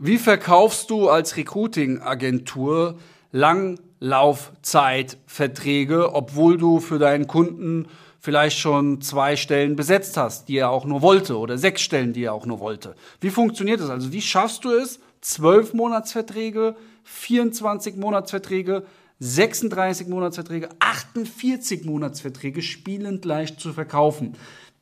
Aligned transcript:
Wie 0.00 0.18
verkaufst 0.18 0.90
du 0.90 1.08
als 1.08 1.36
Recruiting-Agentur 1.36 3.00
Langlaufzeitverträge, 3.32 6.14
obwohl 6.14 6.56
du 6.56 6.78
für 6.78 7.00
deinen 7.00 7.26
Kunden 7.26 7.88
vielleicht 8.20 8.60
schon 8.60 9.00
zwei 9.00 9.34
Stellen 9.34 9.74
besetzt 9.74 10.16
hast, 10.16 10.48
die 10.48 10.58
er 10.58 10.70
auch 10.70 10.84
nur 10.84 11.02
wollte, 11.02 11.36
oder 11.36 11.58
sechs 11.58 11.82
Stellen, 11.82 12.12
die 12.12 12.22
er 12.22 12.32
auch 12.32 12.46
nur 12.46 12.60
wollte? 12.60 12.94
Wie 13.20 13.30
funktioniert 13.30 13.80
das? 13.80 13.90
Also 13.90 14.12
wie 14.12 14.22
schaffst 14.22 14.64
du 14.64 14.70
es, 14.70 15.00
zwölf 15.20 15.74
Monatsverträge, 15.74 16.76
24 17.02 17.96
Monatsverträge, 17.96 18.84
36 19.18 20.06
Monatsverträge, 20.06 20.68
48 20.78 21.84
Monatsverträge 21.84 22.62
spielend 22.62 23.24
leicht 23.24 23.58
zu 23.58 23.72
verkaufen? 23.72 24.36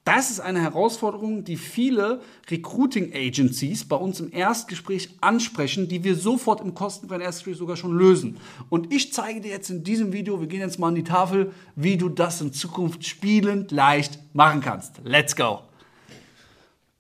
Das 0.07 0.31
ist 0.31 0.39
eine 0.39 0.63
Herausforderung, 0.63 1.43
die 1.43 1.57
viele 1.57 2.21
Recruiting 2.49 3.13
Agencies 3.13 3.85
bei 3.85 3.97
uns 3.97 4.21
im 4.21 4.33
Erstgespräch 4.33 5.11
ansprechen, 5.21 5.89
die 5.89 6.05
wir 6.05 6.15
sofort 6.15 6.61
im 6.61 6.75
kostenfreien 6.75 7.23
Erstgespräch 7.23 7.57
sogar 7.57 7.77
schon 7.77 7.99
lösen. 7.99 8.39
Und 8.69 8.95
ich 8.95 9.13
zeige 9.13 9.41
dir 9.41 9.51
jetzt 9.51 9.69
in 9.69 9.83
diesem 9.83 10.13
Video, 10.13 10.39
wir 10.41 10.47
gehen 10.47 10.61
jetzt 10.61 10.79
mal 10.79 10.89
an 10.89 10.95
die 10.95 11.03
Tafel, 11.03 11.51
wie 11.75 11.97
du 11.97 12.09
das 12.09 12.41
in 12.41 12.53
Zukunft 12.53 13.05
spielend 13.05 13.73
leicht 13.73 14.21
machen 14.33 14.61
kannst. 14.61 15.01
Let's 15.03 15.35
go! 15.35 15.63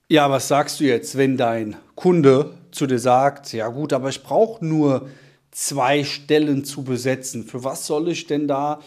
Ja, 0.09 0.29
was 0.29 0.49
sagst 0.49 0.81
du 0.81 0.85
jetzt, 0.85 1.17
wenn 1.17 1.37
dein 1.37 1.77
Kunde 1.95 2.55
zu 2.73 2.89
dir 2.89 2.99
sagt, 2.99 3.53
ja 3.53 3.69
gut, 3.69 3.93
aber 3.93 4.09
ich 4.09 4.25
brauche 4.25 4.67
nur 4.67 5.09
zwei 5.53 6.03
Stellen 6.03 6.65
zu 6.65 6.83
besetzen. 6.83 7.45
Für 7.45 7.63
was 7.63 7.87
soll 7.87 8.09
ich 8.09 8.27
denn 8.27 8.49
da 8.49 8.81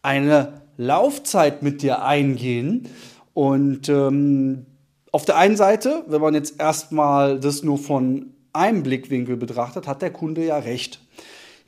eine 0.00 0.62
Laufzeit 0.76 1.64
mit 1.64 1.82
dir 1.82 2.04
eingehen? 2.04 2.88
Und 3.34 3.88
ähm, 3.88 4.66
auf 5.12 5.24
der 5.24 5.36
einen 5.36 5.56
Seite, 5.56 6.04
wenn 6.06 6.20
man 6.20 6.34
jetzt 6.34 6.58
erstmal 6.60 7.38
das 7.38 7.62
nur 7.62 7.78
von 7.78 8.34
einem 8.52 8.82
Blickwinkel 8.82 9.36
betrachtet, 9.36 9.86
hat 9.86 10.02
der 10.02 10.12
Kunde 10.12 10.44
ja 10.44 10.58
recht. 10.58 11.00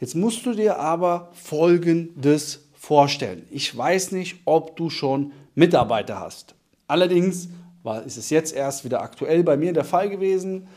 Jetzt 0.01 0.15
musst 0.15 0.47
du 0.47 0.53
dir 0.53 0.79
aber 0.79 1.31
Folgendes 1.33 2.69
vorstellen. 2.75 3.45
Ich 3.51 3.77
weiß 3.77 4.13
nicht, 4.13 4.41
ob 4.45 4.77
du 4.77 4.91
schon 4.91 5.33
Mitarbeiter 5.55 6.21
hast. 6.21 6.55
Allerdings 6.87 7.49
war, 7.83 8.05
ist 8.05 8.17
es 8.17 8.31
jetzt 8.31 8.55
erst 8.55 8.85
wieder 8.85 9.01
aktuell 9.01 9.43
bei 9.43 9.57
mir 9.57 9.73
der 9.73 9.85
Fall 9.85 10.09
gewesen. 10.09 10.69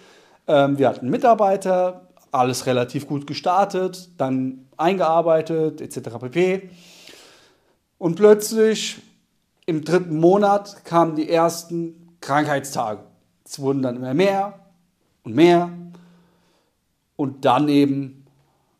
Ähm, 0.48 0.78
wir 0.80 0.90
hatten 0.90 1.09
Mitarbeiter, 1.09 2.08
alles 2.31 2.66
relativ 2.66 3.08
gut 3.08 3.28
gestartet, 3.28 4.09
dann 4.18 4.68
eingearbeitet 4.78 5.81
etc. 5.81 6.18
pp. 6.20 6.70
Und 7.98 8.16
plötzlich 8.16 8.98
im 9.70 9.84
dritten 9.84 10.20
Monat 10.20 10.84
kamen 10.84 11.16
die 11.16 11.30
ersten 11.30 12.17
Krankheitstage. 12.22 13.03
Es 13.45 13.59
wurden 13.59 13.84
dann 13.84 13.98
immer 13.98 14.16
mehr 14.16 14.59
und 15.22 15.36
mehr. 15.36 15.72
Und 17.16 17.45
dann 17.45 17.70
eben 17.70 18.25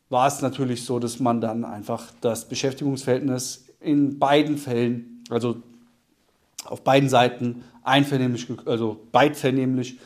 war 0.10 0.26
es 0.28 0.42
natürlich 0.42 0.84
so, 0.86 0.98
dass 0.98 1.20
man 1.20 1.42
dann 1.42 1.64
einfach 1.64 2.12
das 2.22 2.50
Beschäftigungsverhältnis 2.50 3.66
in 3.80 4.18
beiden 4.18 4.58
Fällen, 4.58 5.24
also 5.30 5.58
auf 6.66 6.84
beiden 6.84 7.08
Seiten 7.08 7.64
einvernehmlich, 7.84 8.48
also 8.66 9.00
beidvernehmlich 9.12 10.00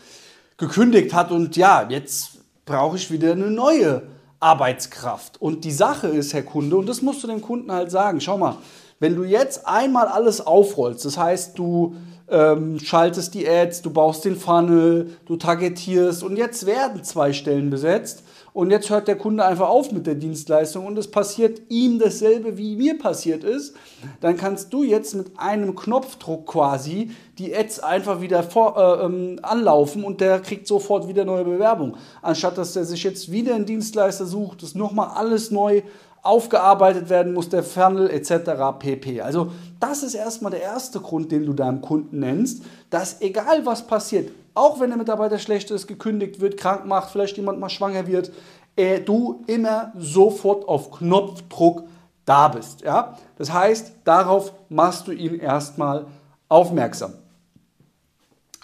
gekündigt 0.58 1.14
hat. 1.14 1.32
Und 1.32 1.56
ja, 1.56 1.88
jetzt 1.90 2.40
brauche 2.66 2.98
ich 2.98 3.10
wieder 3.10 3.32
eine 3.32 3.50
neue 3.50 4.04
Arbeitskraft. 4.42 5.42
Und 5.42 5.64
die 5.64 5.72
Sache 5.72 6.08
ist, 6.08 6.34
Herr 6.34 6.44
Kunde, 6.44 6.76
und 6.76 6.90
das 6.90 7.02
musst 7.02 7.24
du 7.24 7.28
dem 7.28 7.42
Kunden 7.42 7.72
halt 7.72 7.90
sagen, 7.90 8.20
schau 8.20 8.38
mal, 8.38 8.58
wenn 9.00 9.16
du 9.16 9.24
jetzt 9.24 9.68
einmal 9.68 10.08
alles 10.08 10.46
aufrollst, 10.46 11.06
das 11.06 11.18
heißt, 11.18 11.58
du 11.58 11.96
ähm, 12.30 12.80
schaltest 12.80 13.34
die 13.34 13.48
Ads, 13.48 13.82
du 13.82 13.92
baust 13.92 14.26
den 14.26 14.36
Funnel, 14.36 15.18
du 15.26 15.36
targetierst 15.36 16.24
und 16.24 16.38
jetzt 16.38 16.66
werden 16.66 17.04
zwei 17.04 17.34
Stellen 17.34 17.70
besetzt 17.70 18.24
und 18.54 18.72
jetzt 18.72 18.90
hört 18.90 19.08
der 19.08 19.18
Kunde 19.18 19.44
einfach 19.44 19.68
auf 19.68 19.92
mit 19.92 20.08
der 20.08 20.16
Dienstleistung 20.16 20.86
und 20.86 20.98
es 20.98 21.10
passiert 21.10 21.62
ihm 21.70 22.00
dasselbe, 22.00 22.58
wie 22.58 22.76
mir 22.76 22.98
passiert 22.98 23.44
ist, 23.44 23.76
dann 24.22 24.38
kannst 24.38 24.72
du 24.74 24.84
jetzt 24.84 25.16
mit 25.16 25.32
einem 25.38 25.76
Knopfdruck 25.76 26.48
quasi 26.48 27.12
die 27.38 27.56
Ads 27.56 27.82
einfach 27.82 28.22
wieder 28.22 28.44
vor, 28.44 28.78
äh, 28.78 29.06
ähm, 29.06 29.40
anlaufen 29.42 30.04
und 30.04 30.22
der 30.22 30.40
kriegt 30.40 30.68
sofort 30.68 31.08
wieder 31.08 31.26
neue 31.26 31.44
Bewerbung. 31.44 31.98
Anstatt 32.22 32.58
dass 32.58 32.76
er 32.76 32.86
sich 32.86 33.04
jetzt 33.04 33.32
wieder 33.32 33.56
einen 33.56 33.66
Dienstleister 33.66 34.26
sucht, 34.26 34.64
das 34.64 34.76
nochmal 34.76 35.10
alles 35.16 35.52
neu 35.52 35.82
aufgearbeitet 36.24 37.10
werden 37.10 37.34
muss, 37.34 37.50
der 37.50 37.64
Funnel 37.64 38.10
etc. 38.10 38.80
pp. 38.80 39.22
Also 39.22 39.52
das 39.80 40.04
ist 40.04 40.16
erstmal 40.16 40.52
der 40.52 40.62
erste 40.62 41.02
Grund, 41.02 41.32
den 41.32 41.46
du 41.46 41.54
deinem 41.54 41.82
Kunden 41.82 42.20
nennst, 42.20 42.64
dass 42.90 43.22
egal 43.22 43.66
was 43.66 43.86
passiert, 43.86 44.32
auch 44.54 44.80
wenn 44.80 44.90
der 44.90 44.98
Mitarbeiter 44.98 45.38
schlecht 45.38 45.70
ist, 45.70 45.86
gekündigt 45.86 46.40
wird, 46.40 46.58
krank 46.58 46.86
macht, 46.86 47.12
vielleicht 47.12 47.36
jemand 47.36 47.60
mal 47.60 47.70
schwanger 47.70 48.08
wird, 48.08 48.32
äh, 48.78 49.02
du 49.02 49.44
immer 49.48 49.92
sofort 49.98 50.68
auf 50.68 50.92
Knopfdruck 50.92 51.84
da 52.26 52.48
bist. 52.48 52.82
Ja? 52.82 53.18
Das 53.38 53.52
heißt, 53.52 53.92
darauf 54.06 54.54
machst 54.70 55.08
du 55.08 55.12
ihn 55.12 55.40
erstmal 55.40 56.06
aufmerksam. 56.48 57.14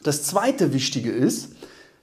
Das 0.03 0.23
zweite 0.23 0.73
Wichtige 0.73 1.11
ist, 1.11 1.55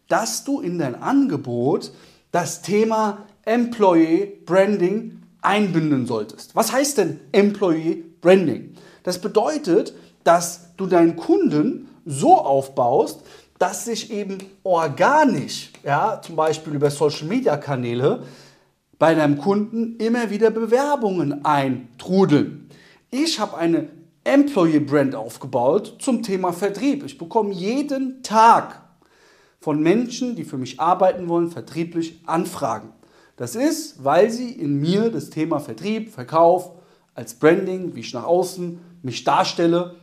dass 0.09 0.45
du 0.45 0.61
in 0.61 0.79
dein 0.79 1.01
Angebot 1.01 1.93
das 2.31 2.61
Thema 2.61 3.25
Employee 3.45 4.43
Branding 4.45 5.23
einbinden 5.47 6.07
solltest. 6.07 6.55
Was 6.55 6.73
heißt 6.73 6.99
denn 6.99 7.21
Employee 7.33 8.05
Branding? 8.21 8.75
Das 9.05 9.21
bedeutet, 9.21 9.95
dass 10.25 10.75
du 10.77 10.87
deinen 10.87 11.17
Kunden 11.17 11.89
so 12.05 12.37
aufbaust, 12.37 13.21
dass 13.59 13.85
sich 13.85 14.11
eben 14.11 14.39
organisch, 14.65 15.73
ja, 15.85 16.21
zum 16.21 16.37
Beispiel 16.37 16.75
über 16.75 16.91
Social 16.91 17.27
Media 17.27 17.57
Kanäle, 17.57 18.25
bei 18.99 19.15
deinem 19.15 19.39
Kunden 19.39 19.97
immer 19.99 20.31
wieder 20.31 20.51
Bewerbungen 20.51 21.45
eintrudeln. 21.45 22.69
Ich 23.11 23.39
habe 23.39 23.57
eine 23.57 23.89
Employee 24.25 24.81
Brand 24.81 25.15
aufgebaut 25.15 25.97
zum 26.01 26.23
Thema 26.23 26.53
Vertrieb. 26.53 27.05
Ich 27.05 27.17
bekomme 27.17 27.53
jeden 27.53 28.23
Tag 28.23 28.83
von 29.61 29.81
Menschen, 29.81 30.35
die 30.35 30.45
für 30.45 30.59
mich 30.59 30.81
arbeiten 30.81 31.29
wollen, 31.29 31.51
vertrieblich 31.51 32.21
Anfragen. 32.27 32.96
Das 33.37 33.55
ist, 33.55 34.03
weil 34.03 34.31
sie 34.31 34.51
in 34.51 34.81
mir 34.81 35.11
das 35.11 35.31
Thema 35.31 35.61
Vertrieb, 35.61 36.11
Verkauf, 36.11 36.73
als 37.15 37.35
Branding, 37.35 37.95
wie 37.95 38.01
ich 38.01 38.13
nach 38.15 38.25
außen 38.25 38.81
mich 39.03 39.25
darstelle, 39.25 39.97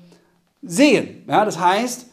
sehen. 0.62 1.24
Ja, 1.28 1.46
das 1.46 1.60
heißt, 1.60 2.08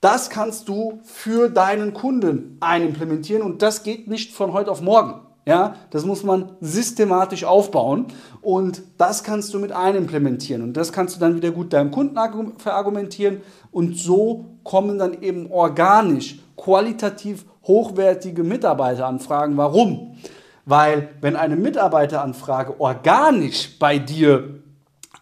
das 0.00 0.30
kannst 0.30 0.68
du 0.68 1.00
für 1.04 1.48
deinen 1.48 1.92
Kunden 1.92 2.56
einimplementieren 2.60 3.42
und 3.42 3.62
das 3.62 3.82
geht 3.82 4.08
nicht 4.08 4.32
von 4.32 4.52
heute 4.52 4.70
auf 4.70 4.80
morgen. 4.80 5.20
Ja, 5.46 5.74
das 5.90 6.04
muss 6.04 6.22
man 6.22 6.52
systematisch 6.60 7.44
aufbauen 7.44 8.06
und 8.42 8.82
das 8.98 9.24
kannst 9.24 9.52
du 9.54 9.58
mit 9.58 9.72
einimplementieren 9.72 10.62
und 10.62 10.74
das 10.74 10.92
kannst 10.92 11.16
du 11.16 11.20
dann 11.20 11.34
wieder 11.34 11.50
gut 11.50 11.72
deinem 11.72 11.90
Kunden 11.90 12.16
verargumentieren 12.58 13.40
und 13.72 13.96
so 13.96 14.44
kommen 14.64 14.98
dann 14.98 15.22
eben 15.22 15.50
organisch 15.50 16.40
qualitativ 16.56 17.46
hochwertige 17.64 18.44
Mitarbeiteranfragen. 18.44 19.56
Warum? 19.56 20.16
Weil 20.64 21.08
wenn 21.20 21.36
eine 21.36 21.56
Mitarbeiteranfrage 21.56 22.80
organisch 22.80 23.78
bei 23.78 23.98
dir 23.98 24.60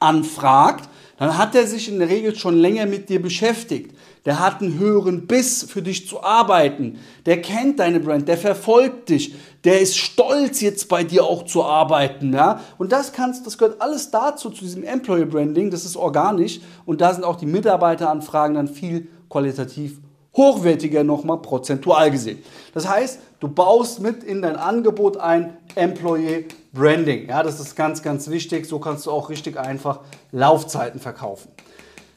anfragt, 0.00 0.88
dann 1.18 1.36
hat 1.36 1.54
er 1.54 1.66
sich 1.66 1.88
in 1.88 1.98
der 1.98 2.08
Regel 2.08 2.36
schon 2.36 2.56
länger 2.56 2.86
mit 2.86 3.08
dir 3.08 3.20
beschäftigt. 3.20 3.96
Der 4.24 4.38
hat 4.38 4.60
einen 4.60 4.78
höheren 4.78 5.26
Biss 5.26 5.64
für 5.64 5.82
dich 5.82 6.06
zu 6.06 6.22
arbeiten. 6.22 6.98
Der 7.26 7.42
kennt 7.42 7.80
deine 7.80 7.98
Brand, 7.98 8.28
der 8.28 8.38
verfolgt 8.38 9.08
dich. 9.08 9.34
Der 9.64 9.80
ist 9.80 9.96
stolz 9.96 10.60
jetzt 10.60 10.88
bei 10.88 11.02
dir 11.02 11.24
auch 11.24 11.44
zu 11.44 11.64
arbeiten, 11.64 12.32
ja? 12.32 12.60
Und 12.78 12.92
das 12.92 13.12
kannst, 13.12 13.46
das 13.46 13.58
gehört 13.58 13.80
alles 13.80 14.10
dazu 14.10 14.50
zu 14.50 14.64
diesem 14.64 14.84
Employer 14.84 15.26
Branding, 15.26 15.70
das 15.70 15.84
ist 15.84 15.96
organisch 15.96 16.60
und 16.86 17.00
da 17.00 17.12
sind 17.12 17.24
auch 17.24 17.36
die 17.36 17.46
Mitarbeiteranfragen 17.46 18.54
dann 18.54 18.68
viel 18.68 19.08
qualitativ 19.28 19.98
hochwertiger 20.38 21.04
nochmal 21.04 21.42
prozentual 21.42 22.10
gesehen. 22.10 22.42
Das 22.72 22.88
heißt, 22.88 23.20
du 23.40 23.48
baust 23.48 24.00
mit 24.00 24.24
in 24.24 24.40
dein 24.40 24.56
Angebot 24.56 25.18
ein 25.18 25.58
Employee 25.74 26.46
Branding. 26.72 27.28
Ja, 27.28 27.42
das 27.42 27.60
ist 27.60 27.76
ganz, 27.76 28.02
ganz 28.02 28.30
wichtig. 28.30 28.66
So 28.66 28.78
kannst 28.78 29.04
du 29.04 29.10
auch 29.10 29.28
richtig 29.28 29.58
einfach 29.58 30.00
Laufzeiten 30.32 31.00
verkaufen. 31.00 31.50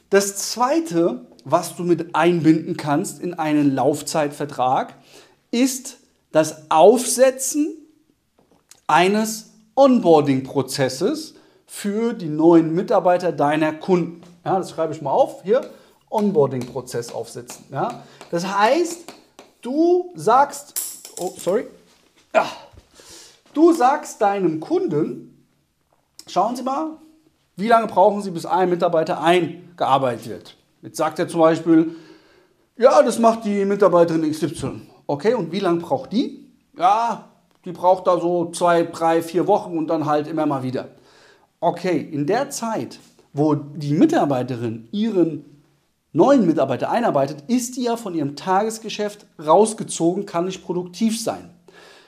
Das 0.08 0.36
zweite, 0.36 1.26
was 1.44 1.76
du 1.76 1.82
mit 1.82 2.14
einbinden 2.14 2.76
kannst 2.76 3.20
in 3.20 3.34
einen 3.34 3.74
Laufzeitvertrag, 3.74 4.94
ist 5.50 5.98
das 6.30 6.70
Aufsetzen 6.70 7.76
eines 8.86 9.50
Onboarding-Prozesses 9.74 11.34
für 11.66 12.12
die 12.12 12.28
neuen 12.28 12.74
Mitarbeiter 12.74 13.32
deiner 13.32 13.72
Kunden. 13.72 14.22
Ja, 14.44 14.58
das 14.58 14.70
schreibe 14.70 14.92
ich 14.92 15.00
mal 15.00 15.10
auf 15.10 15.42
hier. 15.44 15.62
Onboarding-Prozess 16.12 17.12
aufsetzen. 17.12 17.64
Ja? 17.70 18.02
Das 18.30 18.46
heißt, 18.46 19.04
du 19.62 20.12
sagst, 20.14 20.74
oh, 21.18 21.32
sorry, 21.36 21.66
ja, 22.34 22.46
du 23.54 23.72
sagst 23.72 24.20
deinem 24.20 24.60
Kunden, 24.60 25.46
schauen 26.26 26.56
Sie 26.56 26.62
mal, 26.62 26.98
wie 27.56 27.68
lange 27.68 27.86
brauchen 27.86 28.22
Sie, 28.22 28.30
bis 28.30 28.46
ein 28.46 28.70
Mitarbeiter 28.70 29.20
eingearbeitet 29.20 30.28
wird. 30.28 30.56
Jetzt 30.82 30.96
sagt 30.96 31.18
er 31.18 31.28
zum 31.28 31.40
Beispiel, 31.40 31.96
ja, 32.76 33.02
das 33.02 33.18
macht 33.18 33.44
die 33.44 33.64
Mitarbeiterin 33.64 34.28
XY. 34.30 34.82
Okay, 35.06 35.34
und 35.34 35.52
wie 35.52 35.60
lange 35.60 35.80
braucht 35.80 36.12
die? 36.12 36.48
Ja, 36.76 37.28
die 37.64 37.72
braucht 37.72 38.06
da 38.06 38.18
so 38.18 38.50
zwei, 38.50 38.84
drei, 38.84 39.22
vier 39.22 39.46
Wochen 39.46 39.76
und 39.76 39.88
dann 39.88 40.06
halt 40.06 40.26
immer 40.26 40.46
mal 40.46 40.62
wieder. 40.62 40.88
Okay, 41.60 42.00
in 42.00 42.26
der 42.26 42.50
Zeit, 42.50 42.98
wo 43.32 43.54
die 43.54 43.92
Mitarbeiterin 43.92 44.88
ihren 44.90 45.44
neuen 46.12 46.46
Mitarbeiter 46.46 46.90
einarbeitet, 46.90 47.44
ist 47.48 47.76
die 47.76 47.84
ja 47.84 47.96
von 47.96 48.14
ihrem 48.14 48.36
Tagesgeschäft 48.36 49.26
rausgezogen, 49.44 50.26
kann 50.26 50.44
nicht 50.44 50.64
produktiv 50.64 51.20
sein. 51.20 51.50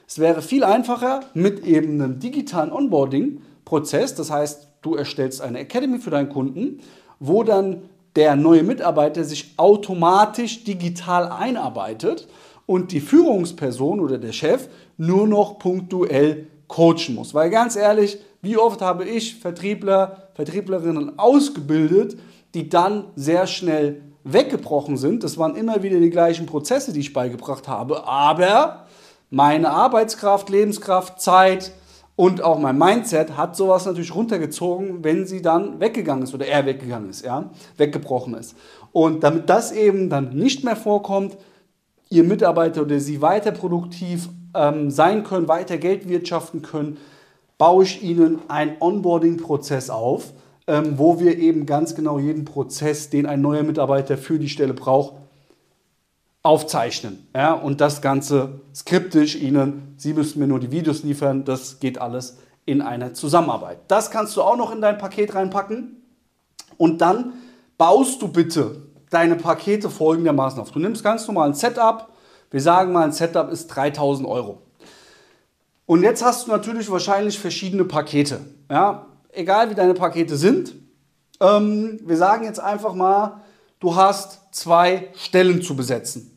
Es 0.07 0.19
wäre 0.19 0.43
viel 0.43 0.65
einfacher 0.65 1.21
mit 1.33 1.65
eben 1.65 2.01
einem 2.01 2.21
digitalen 2.21 2.73
Onboarding-Prozess. 2.73 4.15
Das 4.15 4.31
heißt, 4.31 4.69
du 4.83 4.95
erstellst 4.95 5.41
eine 5.41 5.61
Academy 5.61 5.99
für 5.99 6.11
deinen 6.11 6.29
Kunden, 6.29 6.81
wo 7.19 7.43
dann 7.43 7.83
der 8.17 8.37
neue 8.37 8.63
Mitarbeiter 8.63 9.25
sich 9.25 9.55
automatisch 9.57 10.65
digital 10.65 11.29
einarbeitet 11.33 12.29
und 12.67 12.93
die 12.93 13.01
Führungsperson 13.01 14.01
oder 14.01 14.19
der 14.19 14.33
Chef 14.33 14.69
nur 14.97 15.27
noch 15.27 15.59
punktuell 15.59 16.47
coachen 16.69 17.15
muss. 17.15 17.35
Weil 17.35 17.51
ganz 17.51 17.77
ehrlich, 17.77 18.19
wie 18.43 18.57
oft 18.57 18.81
habe 18.83 19.05
ich 19.05 19.37
Vertriebler, 19.37 20.29
Vertrieblerinnen 20.35 21.19
ausgebildet, 21.19 22.17
die 22.55 22.69
dann 22.69 23.07
sehr 23.17 23.47
schnell 23.47 24.03
weggebrochen 24.25 24.97
sind. 24.97 25.23
Das 25.23 25.37
waren 25.37 25.55
immer 25.55 25.83
wieder 25.83 26.01
die 26.01 26.11
gleichen 26.11 26.47
Prozesse, 26.47 26.93
die 26.93 27.01
ich 27.01 27.13
beigebracht 27.13 27.69
habe, 27.69 28.07
aber 28.07 28.87
meine 29.31 29.71
Arbeitskraft, 29.71 30.49
Lebenskraft, 30.49 31.21
Zeit 31.21 31.73
und 32.17 32.43
auch 32.43 32.59
mein 32.59 32.79
Mindset 32.79 33.37
hat 33.37 33.57
sowas 33.57 33.87
natürlich 33.87 34.15
runtergezogen, 34.15 35.03
wenn 35.03 35.27
sie 35.27 35.43
dann 35.43 35.81
weggegangen 35.81 36.23
ist 36.23 36.33
oder 36.33 36.47
er 36.47 36.65
weggegangen 36.65 37.11
ist, 37.11 37.25
ja, 37.25 37.51
weggebrochen 37.77 38.35
ist. 38.35 38.55
Und 38.93 39.25
damit 39.25 39.51
das 39.51 39.73
eben 39.73 40.09
dann 40.09 40.31
nicht 40.37 40.63
mehr 40.63 40.77
vorkommt, 40.77 41.37
ihr 42.09 42.23
Mitarbeiter 42.23 42.83
oder 42.83 43.01
sie 43.01 43.21
weiter 43.21 43.51
produktiv 43.51 44.29
ähm, 44.55 44.91
sein 44.91 45.25
können, 45.25 45.49
weiter 45.49 45.79
Geld 45.79 46.09
wirtschaften 46.09 46.63
können, 46.63 46.99
baue 47.59 47.83
ich 47.83 48.03
ihnen 48.03 48.39
einen 48.47 48.77
Onboarding-Prozess 48.79 49.91
auf, 49.91 50.33
ähm, 50.67 50.99
wo 50.99 51.21
wir 51.21 51.39
eben 51.39 51.67
ganz 51.67 51.95
genau 51.95 52.19
jeden 52.19 52.45
Prozess, 52.45 53.11
den 53.11 53.27
ein 53.27 53.41
neuer 53.41 53.63
Mitarbeiter 53.63 54.17
für 54.17 54.39
die 54.39 54.49
Stelle 54.49 54.75
braucht, 54.75 55.15
aufzeichnen. 56.43 57.27
Ja? 57.35 57.53
Und 57.53 57.81
das 57.81 58.03
Ganze 58.03 58.61
skriptisch 58.75 59.37
Ihnen, 59.37 59.95
Sie 59.97 60.13
müssen 60.13 60.39
mir 60.39 60.47
nur 60.47 60.61
die 60.61 60.71
Videos 60.71 61.03
liefern, 61.03 61.45
das 61.45 61.81
geht 61.81 62.01
alles 62.01 62.39
in 62.67 62.81
einer 62.81 63.15
Zusammenarbeit. 63.15 63.79
Das 63.89 64.11
kannst 64.11 64.37
du 64.37 64.43
auch 64.43 64.57
noch 64.57 64.73
in 64.73 64.81
dein 64.81 64.99
Paket 64.99 65.35
reinpacken. 65.35 66.03
Und 66.77 67.01
dann 67.01 67.35
baust 67.77 68.23
du 68.23 68.29
bitte 68.29 68.83
deine 69.11 69.37
Pakete 69.37 69.91
folgendermaßen 69.91 70.61
auf. 70.61 70.71
Du 70.71 70.79
nimmst 70.79 71.05
ganz 71.05 71.27
normal 71.27 71.51
ein 71.51 71.55
Setup. 71.55 72.09
Wir 72.51 72.61
sagen 72.61 72.93
mal, 72.93 73.05
ein 73.05 73.13
Setup 73.13 73.51
ist 73.51 73.69
3000 73.69 74.29
Euro. 74.29 74.63
Und 75.87 76.03
jetzt 76.03 76.25
hast 76.25 76.47
du 76.47 76.51
natürlich 76.51 76.91
wahrscheinlich 76.91 77.39
verschiedene 77.39 77.85
Pakete. 77.85 78.41
Ja? 78.71 79.07
Egal 79.35 79.71
wie 79.71 79.75
deine 79.75 79.95
Pakete 79.95 80.37
sind. 80.37 80.75
Ähm, 81.41 82.01
wir 82.03 82.17
sagen 82.17 82.45
jetzt 82.45 82.61
einfach 82.61 82.95
mal, 82.95 83.43
du 83.81 83.95
hast 83.95 84.41
zwei 84.53 85.09
Stellen 85.15 85.63
zu 85.63 85.77
besetzen 85.77 86.35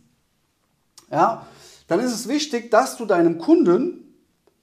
ja, 1.11 1.45
dann 1.87 1.99
ist 1.99 2.13
es 2.13 2.27
wichtig, 2.27 2.69
dass 2.71 2.97
du 2.97 3.05
deinem 3.05 3.37
Kunden 3.37 4.03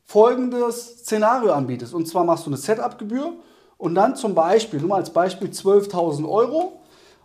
folgendes 0.04 0.98
Szenario 1.00 1.52
anbietest. 1.52 1.94
Und 1.94 2.06
zwar 2.06 2.24
machst 2.24 2.46
du 2.46 2.50
eine 2.50 2.58
Setup-Gebühr 2.58 3.32
und 3.78 3.94
dann 3.94 4.16
zum 4.16 4.34
Beispiel, 4.34 4.80
nur 4.80 4.90
mal 4.90 4.96
als 4.96 5.10
Beispiel 5.10 5.48
12.000 5.48 6.28
Euro. 6.28 6.80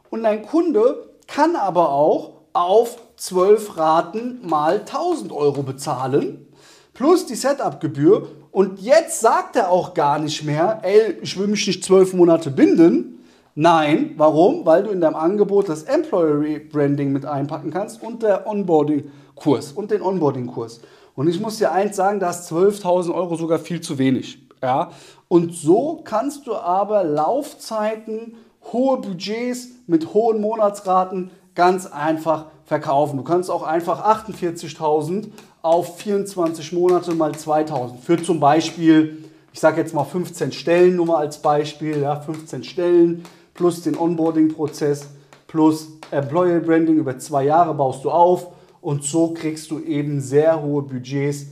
Und 0.10 0.24
dein 0.24 0.46
Kunde 0.46 1.10
kann 1.28 1.56
aber 1.56 1.90
auch 1.90 2.42
auf 2.54 2.98
12 3.18 3.78
Raten 3.78 4.48
mal 4.48 4.80
1000 4.80 5.32
Euro 5.32 5.64
bezahlen, 5.64 6.48
plus 6.94 7.26
die 7.26 7.36
Setup-Gebühr. 7.36 8.30
Und 8.52 8.80
jetzt 8.80 9.20
sagt 9.20 9.56
er 9.56 9.70
auch 9.70 9.94
gar 9.94 10.20
nicht 10.20 10.44
mehr, 10.44 10.80
ey, 10.84 11.18
ich 11.22 11.38
will 11.38 11.48
mich 11.48 11.68
nicht 11.68 11.84
12 11.84 12.14
Monate 12.14 12.52
binden, 12.52 13.20
Nein, 13.62 14.14
warum? 14.16 14.66
Weil 14.66 14.84
du 14.84 14.90
in 14.92 15.02
deinem 15.02 15.18
Angebot 15.18 15.68
das 15.68 15.84
Employer 15.84 16.60
Branding 16.72 17.12
mit 17.12 17.26
einpacken 17.26 17.72
kannst 17.72 18.02
und 18.02 18.24
der 18.24 18.48
Onboarding-Kurs 18.48 19.74
und 19.74 19.92
den 19.92 20.02
Onboarding-Kurs. 20.02 20.80
Und 21.14 21.28
ich 21.28 21.42
muss 21.42 21.58
dir 21.58 21.74
eins 21.74 21.98
sagen, 21.98 22.22
da 22.22 22.30
ist 22.30 22.50
12.000 22.50 23.14
Euro 23.14 23.36
sogar 23.36 23.60
viel 23.60 23.82
zu 23.82 23.98
wenig. 23.98 24.40
Ja? 24.64 24.92
Und 25.28 25.54
so 25.54 26.00
kannst 26.06 26.48
du 26.48 26.56
aber 26.56 27.04
Laufzeiten, 27.04 28.38
hohe 28.72 29.02
Budgets 29.02 29.68
mit 29.88 30.14
hohen 30.14 30.40
Monatsraten 30.40 31.30
ganz 31.54 31.86
einfach 31.86 32.46
verkaufen. 32.64 33.18
Du 33.18 33.24
kannst 33.24 33.52
auch 33.52 33.64
einfach 33.64 34.06
48.000 34.24 35.32
auf 35.62 36.00
24 36.00 36.72
Monate 36.74 37.14
mal 37.14 37.32
2.000 37.32 37.98
für 37.98 38.22
zum 38.22 38.40
Beispiel, 38.40 39.26
ich 39.52 39.60
sage 39.60 39.82
jetzt 39.82 39.94
mal 39.94 40.06
15 40.06 40.52
Stellen, 40.52 40.96
nur 40.96 41.08
mal 41.08 41.18
als 41.18 41.42
Beispiel, 41.42 42.02
ja, 42.02 42.20
15 42.20 42.64
Stellen 42.64 43.24
plus 43.54 43.82
den 43.82 43.98
Onboarding-Prozess 43.98 45.08
plus 45.48 45.88
Employer 46.12 46.60
Branding 46.60 46.98
über 46.98 47.18
zwei 47.20 47.46
Jahre 47.46 47.74
baust 47.74 48.06
du 48.06 48.12
auf 48.12 48.48
und 48.82 49.04
so 49.04 49.34
kriegst 49.34 49.70
du 49.72 49.80
eben 49.80 50.22
sehr 50.22 50.62
hohe 50.62 50.82
Budgets 50.84 51.48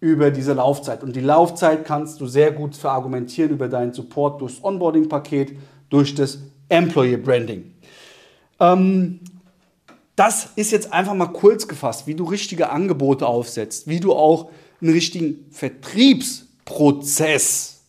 über 0.00 0.30
diese 0.30 0.54
Laufzeit. 0.54 1.02
Und 1.02 1.14
die 1.14 1.20
Laufzeit 1.20 1.84
kannst 1.84 2.20
du 2.20 2.26
sehr 2.26 2.52
gut 2.52 2.74
verargumentieren 2.74 3.52
über 3.52 3.68
deinen 3.68 3.92
Support 3.92 4.40
durchs 4.40 4.64
Onboarding-Paket, 4.64 5.52
durch 5.90 6.14
das 6.14 6.38
Employer 6.70 7.18
Branding. 7.18 7.74
Ähm, 8.58 9.20
das 10.20 10.50
ist 10.54 10.70
jetzt 10.70 10.92
einfach 10.92 11.14
mal 11.14 11.28
kurz 11.28 11.66
gefasst, 11.66 12.06
wie 12.06 12.14
du 12.14 12.24
richtige 12.24 12.68
Angebote 12.68 13.26
aufsetzt, 13.26 13.88
wie 13.88 14.00
du 14.00 14.12
auch 14.12 14.50
einen 14.82 14.92
richtigen 14.92 15.46
Vertriebsprozess 15.50 17.80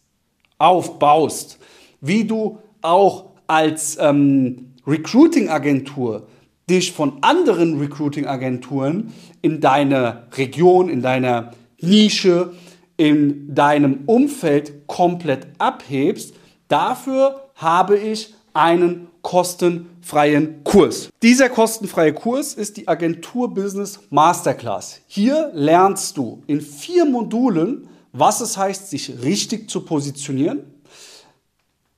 aufbaust, 0.58 1.58
wie 2.00 2.24
du 2.24 2.60
auch 2.82 3.32
als 3.48 3.98
ähm, 4.00 4.76
Recruiting-Agentur 4.88 6.26
dich 6.70 6.94
von 6.94 7.22
anderen 7.22 7.80
Recruiting-Agenturen 7.80 9.12
in 9.42 9.60
deiner 9.60 10.28
Region, 10.38 10.88
in 10.88 11.02
deiner 11.02 11.52
Nische, 11.82 12.54
in 12.96 13.54
deinem 13.54 14.04
Umfeld 14.06 14.88
komplett 14.88 15.48
abhebst, 15.58 16.34
dafür 16.70 17.50
habe 17.56 17.98
ich 17.98 18.34
einen 18.54 19.08
kostenfreien 19.22 20.64
Kurs. 20.64 21.10
Dieser 21.22 21.50
kostenfreie 21.50 22.14
Kurs 22.14 22.54
ist 22.54 22.78
die 22.78 22.88
Agentur 22.88 23.54
Business 23.54 24.00
Masterclass. 24.10 25.02
Hier 25.08 25.52
lernst 25.54 26.18
du 26.18 26.42
in 26.48 26.62
vier 26.62 27.06
Modulen, 27.06 27.88
was 28.14 28.42
es 28.42 28.58
heißt, 28.58 28.90
sich 28.90 29.24
richtig 29.24 29.70
zu 29.70 29.82
positionieren, 29.82 30.64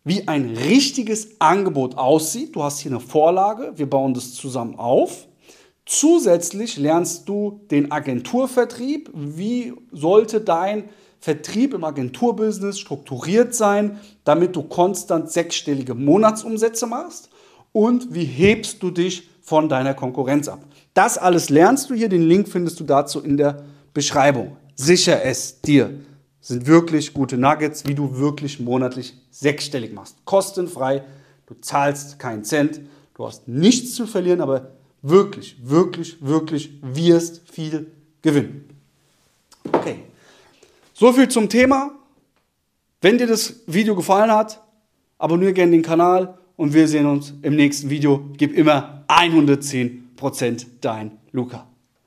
wie 0.04 0.27
ein 0.27 0.56
richtiges 0.58 1.39
Angebot 1.39 1.98
aussieht. 1.98 2.56
Du 2.56 2.63
hast 2.63 2.80
hier 2.80 2.92
eine 2.92 3.00
Vorlage, 3.00 3.74
wir 3.77 3.89
bauen 3.89 4.13
das 4.13 4.34
zusammen 4.34 4.75
auf. 4.75 5.27
Zusätzlich 5.86 6.77
lernst 6.77 7.27
du 7.27 7.62
den 7.72 7.92
Agenturvertrieb. 7.92 9.10
Wie 9.13 9.74
sollte 9.92 10.39
dein 10.39 10.89
Vertrieb 11.24 11.74
im 11.74 11.86
Agenturbusiness 11.86 12.77
strukturiert 12.77 13.56
sein, 13.56 13.98
damit 14.25 14.58
du 14.58 14.63
konstant 14.63 15.32
sechsstellige 15.32 15.94
Monatsumsätze 15.94 16.86
machst? 16.86 17.30
Und 17.72 18.13
wie 18.13 18.25
hebst 18.25 18.84
du 18.84 18.92
dich 18.92 19.30
von 19.42 19.70
deiner 19.70 19.94
Konkurrenz 19.94 20.50
ab? 20.50 20.65
Das 20.94 21.18
alles 21.18 21.50
lernst 21.50 21.89
du 21.89 21.94
hier. 21.94 22.10
Den 22.10 22.24
Link 22.24 22.50
findest 22.50 22.77
du 22.82 22.84
dazu 22.84 23.22
in 23.22 23.38
der 23.38 23.63
Beschreibung. 23.94 24.58
Sicher 24.75 25.24
es 25.24 25.62
dir 25.62 25.92
sind 26.42 26.68
wirklich 26.68 27.13
gute 27.13 27.38
Nuggets, 27.38 27.88
wie 27.88 27.96
du 27.96 28.18
wirklich 28.18 28.60
monatlich 28.60 29.13
sechsstellig 29.32 29.94
machst. 29.94 30.18
Kostenfrei, 30.25 31.06
du 31.46 31.53
zahlst 31.62 32.20
keinen 32.20 32.44
Cent, 32.44 32.82
du 33.13 33.25
hast 33.25 33.48
nichts 33.48 33.96
zu 33.96 34.08
verlieren, 34.08 34.42
aber 34.42 34.72
wirklich, 35.01 35.56
wirklich, 35.62 36.18
wirklich 36.20 36.72
wirst 36.82 37.50
viel 37.50 37.88
gewinnen. 38.22 38.65
Okay, 39.72 40.00
so 40.94 41.12
viel 41.12 41.28
zum 41.28 41.50
Thema. 41.50 41.92
Wenn 43.02 43.18
dir 43.18 43.28
das 43.28 43.62
Video 43.68 43.96
gefallen 43.96 44.32
hat, 44.32 44.64
abonniere 45.18 45.54
gerne 45.54 45.72
den 45.72 45.82
Kanal 45.82 46.38
und 46.56 46.74
wir 46.74 46.88
sehen 46.88 47.06
uns 47.06 47.34
im 47.42 47.56
nächsten 47.56 47.90
Video. 47.90 48.30
Gib 48.38 48.56
immer 48.56 49.04
110% 49.08 50.66
dein 50.80 51.18
Luca. 51.32 51.68